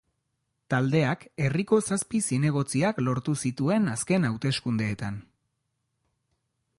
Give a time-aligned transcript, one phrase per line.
[0.73, 5.21] Taldeak herriko zazpi zinegotziak lortu zituen azken hauteskundeetan.